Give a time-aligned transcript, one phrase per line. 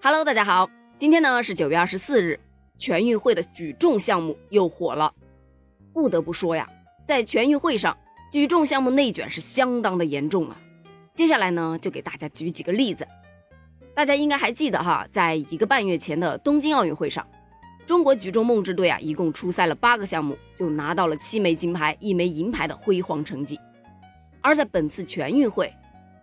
[0.00, 2.38] Hello，大家好，今天呢是九月二十四日，
[2.76, 5.12] 全运会的举重项目又火了。
[5.92, 6.68] 不得不说呀，
[7.04, 7.98] 在全运会上，
[8.30, 10.56] 举重项目内卷是相当的严重啊。
[11.12, 13.04] 接下来呢，就给大家举几个例子。
[13.92, 17.26] 大家应该还记得哈，在一个半月前的东京奥运会上，
[17.84, 23.58] 中国举重梦之队啊，一共出赛了八个项目，就拿到了七枚金牌、一枚银牌的辉煌成绩。
[24.40, 25.74] 而在本次全运会，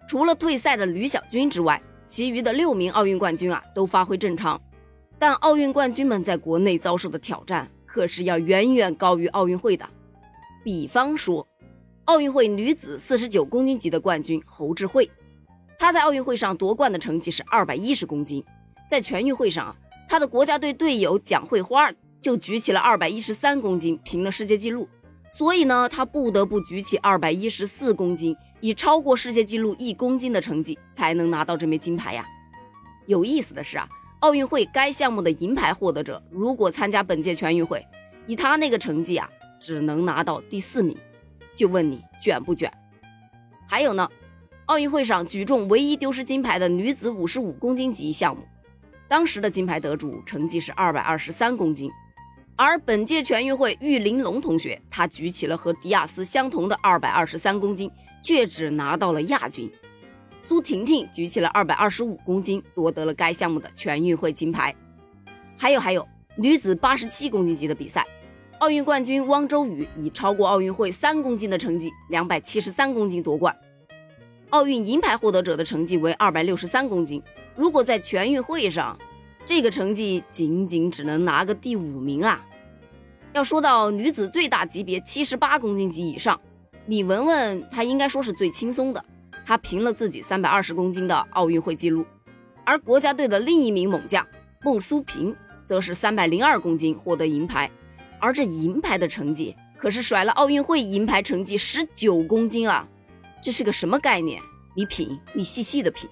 [0.07, 4.61] 除了退赛的吕小军之外，其余的六名奥运冠军啊都发挥正常，
[5.17, 9.87] 但奥运冠军们在国内遭受的挑战可是要远远高于奥运会的。
[10.63, 11.47] 比方说，
[12.05, 15.09] 奥运会女子四十九公斤级的冠军侯智慧，
[15.77, 18.43] 她在奥运会上夺冠的成绩是二百一十公斤，
[18.87, 19.75] 在全运会上啊，
[20.07, 24.87] 她的国家队队友蒋慧花就举起了二百一十三公斤，平了世界纪录。
[25.31, 32.25] 所以呢，他不得不举起二百一十四公斤，以超过世界纪录一公斤的成绩，才能拿到这枚金牌呀。
[33.05, 33.87] 有意思的是啊，
[34.21, 37.85] 奥运会该项目的银牌获得者，如果参加本届全运会，
[38.25, 40.97] 以他那个成绩啊，只能拿到第四名。
[41.53, 42.73] 就问你卷不卷？
[43.67, 44.09] 还有呢，
[44.65, 48.41] 奥运会上举重唯一丢失金牌的女子五十五公斤级项目，
[49.07, 51.91] 当时的金牌得主成绩是二百二十三公斤。
[52.57, 59.69] 而本届全运会，玉玲珑同学她举起了和迪亚斯相同的二百二十三公斤，却只拿到了亚军。
[60.39, 64.73] 苏婷婷举起了二百二十五公斤，夺得了该项目的全运会金牌。
[65.57, 68.05] 还有还有，女子八十七公斤级的比赛，
[68.59, 73.53] 奥运冠军汪周雨以超过奥运会三公斤的成绩，两百七十三公斤夺冠。
[74.51, 77.21] 奥运银牌获得者的成绩为二百六十三公斤，
[77.53, 78.97] 如果在全运会上，
[79.45, 82.43] 这个成绩仅仅只能拿个第五名啊！
[83.31, 86.41] 要说到女子最大级别七十八公斤级以上，
[86.87, 89.05] 李雯雯她应该说是最轻松的，
[89.45, 92.03] 她平了自己三百二十公斤的奥运会纪录。
[92.63, 94.25] 而国家队的另一名猛将
[94.63, 97.69] 孟苏平，则是三百零二公斤获得银牌，
[98.19, 102.87] 而这银牌的成绩可是甩了奥运会银牌成绩十九公斤啊！
[103.43, 104.41] 这是个什么概念？
[104.75, 106.09] 你品，你细细的品。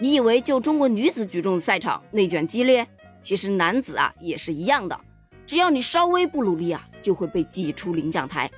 [0.00, 2.86] 你以为就中国女子举重赛场内卷激烈？
[3.20, 5.00] 其实男子啊也是一样的，
[5.46, 8.50] 只要你稍微不努力啊，就会被挤出领奖台。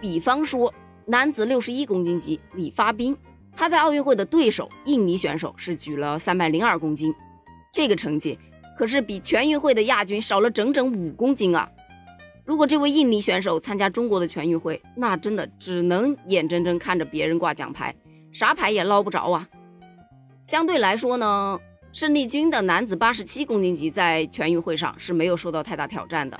[0.00, 0.72] 比方说
[1.04, 3.16] 男子六十一公斤级李发斌，
[3.54, 7.14] 他在奥运会的对手印尼选手是举了三百零二公斤，
[7.70, 8.38] 这个成绩
[8.76, 11.70] 可是比全运会的亚军少了整整五公斤啊！
[12.44, 17.94] 如果这位印尼选手参加中国的全运会，那真的只能眼睁睁看着别人挂奖牌，
[18.32, 19.46] 啥牌也捞不着啊！
[20.44, 21.58] 相对来说呢，
[21.92, 26.38] 申丽君的男子八十七公斤级在全运会上是没有受到太大挑战的。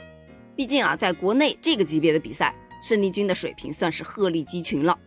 [0.56, 2.52] 毕竟啊，在国内这个级别的比赛，
[2.82, 4.98] 申丽君的水平算是鹤立鸡群了。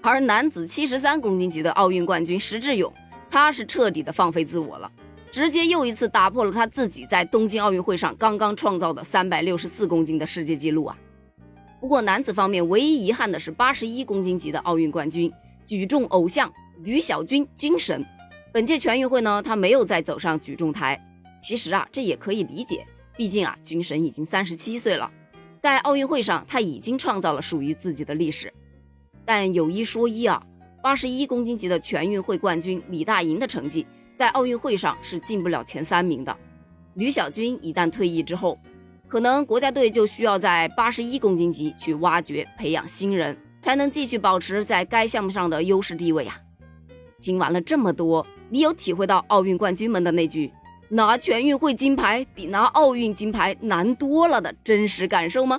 [0.00, 2.90] 而男子七十三公斤级的奥运冠军石智勇，
[3.28, 4.90] 他是彻底的放飞自我了，
[5.30, 10.96] 直接又一次打破了他自己在东京奥运会上刚刚创造的三百六十四公斤的世界纪录啊。
[11.80, 15.30] 不过男子方面唯一遗憾的是八十一公斤级的奥运冠军
[15.66, 16.50] 举重偶像。
[16.84, 18.04] 吕小军军神，
[18.52, 21.00] 本届全运会呢，他没有再走上举重台。
[21.40, 22.86] 其实啊，这也可以理解，
[23.16, 25.10] 毕竟啊，军神已经三十七岁了，
[25.58, 28.52] 在奥运会上他已经创造了属于自己的历史。
[29.24, 30.42] 但有一说一啊，
[30.82, 36.36] 八十一公斤级的全运会冠军李大莹的成绩，在奥运会上是进不了前三名的。
[36.96, 38.58] 吕小军一旦退役之后，
[39.08, 46.38] 可能国家队就需要在八十一公斤级去挖掘培养新人，才能继续保持在该项目上的优势地位呀。
[47.24, 50.52] 听完了这么多，你有体会到奥运冠军们的那句
[50.90, 55.58] “拿全运会金牌比拿奥运金牌难多了”的真实感受吗？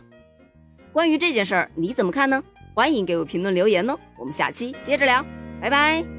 [0.93, 2.43] 关于这件事儿，你怎么看呢？
[2.75, 5.25] 欢迎给我评论留言哦，我们下期接着聊，
[5.59, 6.14] 拜拜。